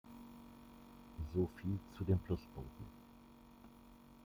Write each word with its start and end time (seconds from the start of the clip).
So 1.31 1.47
viel 1.57 1.77
zu 1.95 2.03
den 2.03 2.17
Pluspunkten. 2.17 2.87